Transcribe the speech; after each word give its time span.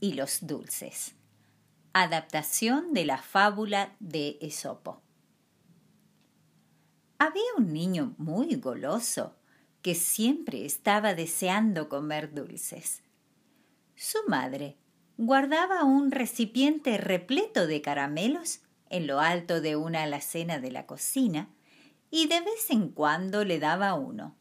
y 0.00 0.12
los 0.14 0.46
dulces. 0.46 1.14
Adaptación 1.92 2.92
de 2.92 3.04
la 3.04 3.18
fábula 3.18 3.94
de 4.00 4.36
Esopo. 4.40 5.00
Había 7.18 7.42
un 7.56 7.72
niño 7.72 8.14
muy 8.18 8.56
goloso 8.56 9.36
que 9.80 9.94
siempre 9.94 10.64
estaba 10.64 11.14
deseando 11.14 11.88
comer 11.88 12.34
dulces. 12.34 13.02
Su 13.94 14.18
madre 14.26 14.76
guardaba 15.16 15.84
un 15.84 16.10
recipiente 16.10 16.98
repleto 16.98 17.66
de 17.66 17.80
caramelos 17.80 18.60
en 18.90 19.06
lo 19.06 19.20
alto 19.20 19.60
de 19.60 19.76
una 19.76 20.02
alacena 20.02 20.58
de 20.58 20.72
la 20.72 20.86
cocina 20.86 21.48
y 22.10 22.26
de 22.26 22.40
vez 22.40 22.70
en 22.70 22.88
cuando 22.88 23.44
le 23.44 23.58
daba 23.58 23.94
uno, 23.94 24.36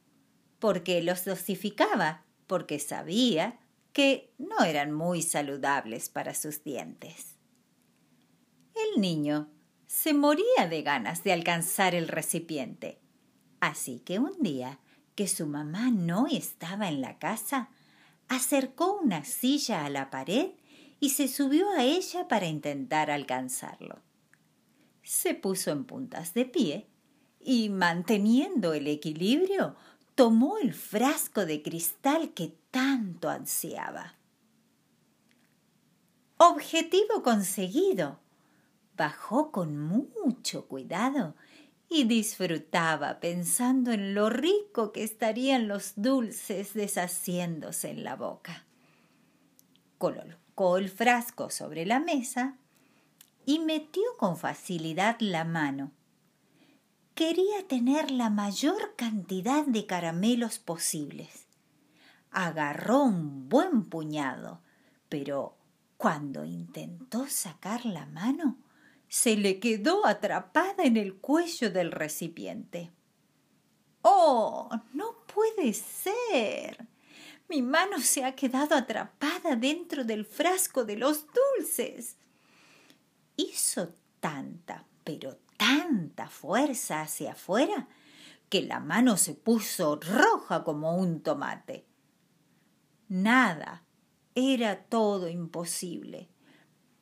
porque 0.60 1.02
los 1.04 1.24
dosificaba, 1.24 2.26
porque 2.48 2.80
sabía 2.80 3.60
que 3.94 4.34
no 4.38 4.64
eran 4.66 4.92
muy 4.92 5.22
saludables 5.22 6.10
para 6.10 6.34
sus 6.34 6.64
dientes. 6.64 7.38
El 8.76 9.00
niño 9.00 9.50
se 9.86 10.14
moría 10.14 10.68
de 10.70 10.82
ganas 10.82 11.24
de 11.24 11.32
alcanzar 11.32 11.94
el 11.94 12.08
recipiente, 12.08 13.00
así 13.60 14.00
que 14.00 14.20
un 14.20 14.42
día 14.42 14.80
que 15.16 15.28
su 15.28 15.46
mamá 15.46 15.92
no 15.92 16.26
estaba 16.28 16.90
en 16.90 17.02
la 17.02 17.20
casa, 17.20 17.70
acercó 18.28 19.00
una 19.00 19.24
silla 19.24 19.86
a 19.86 19.90
la 19.90 20.10
pared 20.10 20.52
y 21.00 21.10
se 21.10 21.28
subió 21.28 21.70
a 21.70 21.84
ella 21.84 22.28
para 22.28 22.48
intentar 22.48 23.12
alcanzarlo. 23.12 24.02
Se 25.04 25.36
puso 25.36 25.72
en 25.72 25.86
puntas 25.86 26.34
de 26.34 26.46
pie 26.46 26.88
y, 27.40 27.70
manteniendo 27.70 28.74
el 28.74 28.88
equilibrio, 28.88 29.76
tomó 30.16 30.58
el 30.58 30.74
frasco 30.74 31.46
de 31.46 31.62
cristal 31.62 32.34
que 32.34 32.56
tanto 32.72 33.30
ansiaba. 33.30 34.16
Objetivo 36.38 37.24
conseguido. 37.24 38.20
Bajó 38.96 39.52
con 39.52 39.80
mucho 39.80 40.68
cuidado 40.68 41.36
y 41.90 42.04
disfrutaba 42.04 43.20
pensando 43.20 43.92
en 43.92 44.14
lo 44.14 44.30
rico 44.30 44.92
que 44.92 45.04
estarían 45.04 45.68
los 45.68 45.94
dulces 45.96 46.74
deshaciéndose 46.74 47.90
en 47.90 48.04
la 48.04 48.16
boca. 48.16 48.66
Colocó 49.98 50.78
el 50.78 50.90
frasco 50.90 51.50
sobre 51.50 51.86
la 51.86 52.00
mesa 52.00 52.58
y 53.46 53.60
metió 53.60 54.04
con 54.18 54.38
facilidad 54.38 55.18
la 55.20 55.44
mano 55.44 55.92
quería 57.16 57.68
tener 57.68 58.12
la 58.12 58.30
mayor 58.30 58.96
cantidad 58.96 59.66
de 59.66 59.86
caramelos 59.86 60.60
posibles. 60.60 61.48
Agarró 62.32 63.04
un 63.04 63.48
buen 63.50 63.86
puñado, 63.86 64.62
pero 65.10 65.56
cuando 65.98 66.44
intentó 66.44 67.28
sacar 67.28 67.86
la 67.86 68.06
mano, 68.08 68.58
se 69.08 69.38
le 69.38 69.60
quedó 69.60 70.08
atrapada 70.08 70.84
en 70.84 70.98
el 70.98 71.16
cuello 71.16 71.70
del 71.70 71.92
recipiente. 71.92 72.92
¡Oh! 74.02 74.70
No 74.94 75.16
puede 75.34 75.74
ser. 75.74 76.88
Mi 77.48 77.62
mano 77.62 78.00
se 78.00 78.26
ha 78.26 78.36
quedado 78.36 78.76
atrapada 78.76 79.56
dentro 79.56 80.04
del 80.04 80.26
frasco 80.26 80.84
de 80.84 80.98
los 80.98 81.26
dulces. 81.28 82.18
Hizo 83.36 83.94
tanta, 84.20 84.86
pero 85.04 85.38
tanta 85.64 86.28
fuerza 86.28 87.00
hacia 87.00 87.32
afuera 87.32 87.88
que 88.50 88.64
la 88.64 88.82
mano 88.82 89.16
se 89.16 89.34
puso 89.34 89.96
roja 89.96 90.66
como 90.66 90.98
un 90.98 91.24
tomate. 91.24 91.88
Nada, 93.08 93.86
era 94.36 94.84
todo 94.84 95.30
imposible. 95.30 96.30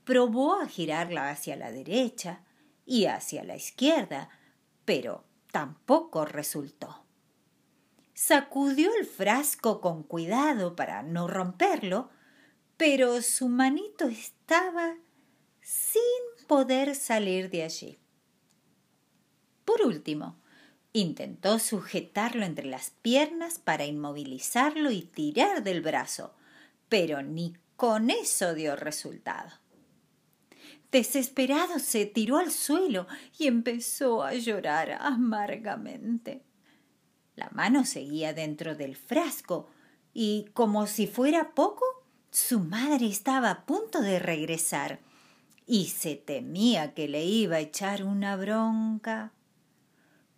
Probó 0.04 0.62
a 0.62 0.68
girarla 0.68 1.32
hacia 1.32 1.56
la 1.56 1.72
derecha 1.72 2.44
y 2.86 3.06
hacia 3.06 3.44
la 3.44 3.56
izquierda, 3.56 4.30
pero 4.86 5.26
tampoco 5.52 6.26
resultó. 6.26 7.04
Sacudió 8.14 8.92
el 9.00 9.08
frasco 9.08 9.82
con 9.82 10.04
cuidado 10.04 10.76
para 10.76 11.02
no 11.02 11.28
romperlo, 11.28 12.12
pero 12.78 13.24
su 13.24 13.50
manito 13.50 14.08
estaba 14.08 14.98
sin 15.62 16.02
poder 16.48 16.94
salir 16.94 17.50
de 17.50 17.64
allí. 17.64 18.01
Por 19.66 19.82
último, 19.82 20.38
intentó 20.94 21.60
sujetarlo 21.60 22.46
entre 22.46 22.66
las 22.66 22.92
piernas 23.02 23.60
para 23.60 23.86
inmovilizarlo 23.86 24.92
y 24.92 25.04
tirar 25.04 25.64
del 25.64 25.82
brazo, 25.82 26.34
pero 26.90 27.22
ni 27.22 27.56
con 27.76 28.10
eso 28.10 28.54
dio 28.54 28.76
resultado. 28.76 29.52
Desesperado 30.92 31.80
se 31.80 32.06
tiró 32.06 32.38
al 32.38 32.52
suelo 32.52 33.08
y 33.40 33.48
empezó 33.48 34.24
a 34.24 34.34
llorar 34.34 34.98
amargamente. 35.00 36.44
La 37.36 37.50
mano 37.54 37.86
seguía 37.86 38.34
dentro 38.34 38.76
del 38.76 38.98
frasco 38.98 39.70
y, 40.14 40.48
como 40.54 40.88
si 40.88 41.08
fuera 41.08 41.52
poco, 41.56 41.86
su 42.30 42.60
madre 42.60 43.08
estaba 43.08 43.52
a 43.52 43.66
punto 43.66 44.02
de 44.02 44.20
regresar 44.20 45.00
y 45.66 45.88
se 45.88 46.18
temía 46.18 46.94
que 46.94 47.08
le 47.08 47.24
iba 47.24 47.56
a 47.56 47.62
echar 47.62 48.04
una 48.04 48.36
bronca. 48.36 49.32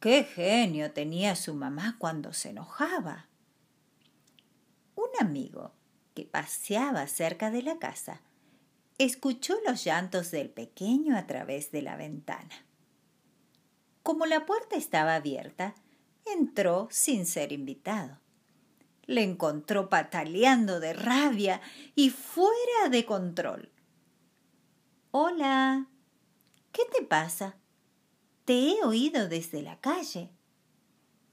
Qué 0.03 0.25
genio 0.25 0.91
tenía 0.91 1.34
su 1.34 1.56
mamá 1.56 1.96
cuando 1.97 2.34
se 2.34 2.50
enojaba. 2.50 3.30
Un 4.96 5.08
amigo 5.18 5.72
que 6.14 6.25
paseaba 6.25 7.08
cerca 7.08 7.52
de 7.52 7.62
la 7.62 7.80
casa 7.80 8.19
escuchó 8.97 9.56
los 9.66 9.86
llantos 9.86 10.30
del 10.30 10.50
pequeño 10.50 11.16
a 11.18 11.25
través 11.25 11.72
de 11.72 11.84
la 11.84 11.96
ventana. 11.96 12.66
Como 14.03 14.25
la 14.25 14.46
puerta 14.46 14.75
estaba 14.75 15.16
abierta, 15.16 15.74
entró 16.25 16.90
sin 16.92 17.25
ser 17.25 17.53
invitado. 17.53 18.19
Le 19.06 19.24
encontró 19.24 19.88
pataleando 19.88 20.81
de 20.81 20.92
rabia 20.92 21.62
y 21.96 22.09
fuera 22.09 22.90
de 22.92 23.06
control. 23.06 23.72
Hola. 25.12 25.88
¿Qué 26.74 26.81
te 26.92 27.06
pasa? 27.06 27.56
Te 28.46 28.54
he 28.54 28.84
oído 28.84 29.30
desde 29.30 29.62
la 29.62 29.80
calle. 29.80 30.30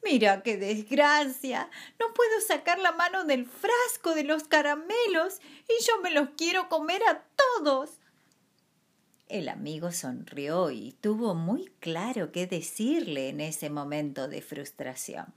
Mira 0.03 0.43
qué 0.43 0.57
desgracia. 0.57 1.71
No 1.99 2.15
puedo 2.15 2.41
sacar 2.41 2.79
la 2.79 2.93
mano 2.93 3.25
del 3.25 3.47
frasco 3.47 4.15
de 4.15 4.25
los 4.25 4.45
caramelos 4.45 5.41
y 5.69 5.85
yo 5.85 6.01
me 6.03 6.11
los 6.11 6.31
quiero 6.37 6.69
comer 6.69 7.03
a 7.05 7.25
todos. 7.37 7.91
El 9.29 9.49
amigo 9.49 9.93
sonrió 9.93 10.71
y 10.71 10.93
tuvo 11.01 11.35
muy 11.35 11.67
claro 11.81 12.33
qué 12.33 12.47
decirle 12.47 13.29
en 13.29 13.41
ese 13.41 13.71
momento 13.71 14.27
de 14.27 14.43
frustración. 14.43 15.33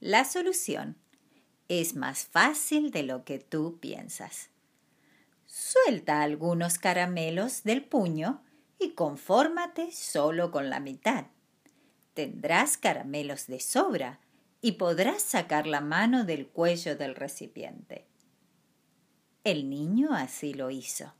La 0.00 0.24
solución 0.24 0.98
es 1.68 1.96
más 1.96 2.24
fácil 2.24 2.90
de 2.90 3.04
lo 3.04 3.24
que 3.24 3.38
tú 3.38 3.78
piensas. 3.80 4.50
Suelta 5.46 6.20
algunos 6.20 6.78
caramelos 6.78 7.62
del 7.62 7.82
puño 7.82 8.42
y 8.84 8.90
confórmate 8.90 9.90
solo 9.92 10.50
con 10.50 10.68
la 10.68 10.78
mitad. 10.78 11.26
Tendrás 12.12 12.76
caramelos 12.76 13.46
de 13.46 13.58
sobra 13.58 14.20
y 14.60 14.72
podrás 14.72 15.22
sacar 15.22 15.66
la 15.66 15.80
mano 15.80 16.24
del 16.24 16.48
cuello 16.48 16.94
del 16.96 17.14
recipiente. 17.14 18.06
El 19.42 19.68
niño 19.68 20.14
así 20.14 20.54
lo 20.54 20.70
hizo. 20.70 21.14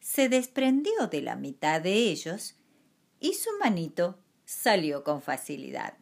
Se 0.00 0.28
desprendió 0.28 1.08
de 1.10 1.22
la 1.22 1.36
mitad 1.36 1.80
de 1.80 1.92
ellos 1.92 2.56
y 3.20 3.34
su 3.34 3.50
manito 3.58 4.18
salió 4.44 5.02
con 5.04 5.20
facilidad. 5.20 5.94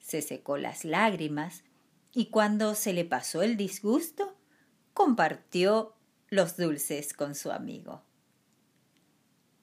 Se 0.00 0.20
secó 0.20 0.58
las 0.58 0.84
lágrimas 0.84 1.64
y 2.12 2.26
cuando 2.26 2.74
se 2.74 2.92
le 2.92 3.04
pasó 3.04 3.42
el 3.42 3.56
disgusto, 3.56 4.36
compartió 4.92 5.94
los 6.28 6.56
dulces 6.56 7.14
con 7.14 7.34
su 7.34 7.50
amigo. 7.50 8.02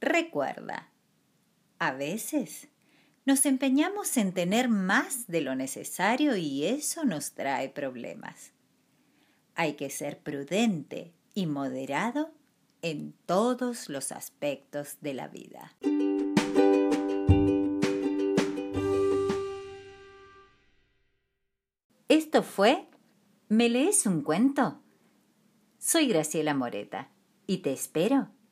Recuerda, 0.01 0.89
a 1.77 1.91
veces 1.91 2.69
nos 3.23 3.45
empeñamos 3.45 4.17
en 4.17 4.33
tener 4.33 4.67
más 4.67 5.27
de 5.27 5.41
lo 5.41 5.53
necesario 5.53 6.35
y 6.35 6.65
eso 6.65 7.05
nos 7.05 7.33
trae 7.33 7.69
problemas. 7.69 8.51
Hay 9.53 9.73
que 9.73 9.91
ser 9.91 10.17
prudente 10.17 11.13
y 11.35 11.45
moderado 11.45 12.33
en 12.81 13.13
todos 13.27 13.89
los 13.89 14.11
aspectos 14.11 14.97
de 15.01 15.13
la 15.13 15.27
vida. 15.27 15.77
Esto 22.07 22.41
fue 22.41 22.87
¿Me 23.49 23.69
lees 23.69 24.07
un 24.07 24.23
cuento? 24.23 24.81
Soy 25.77 26.07
Graciela 26.07 26.55
Moreta 26.55 27.11
y 27.45 27.59
te 27.59 27.71
espero 27.71 28.29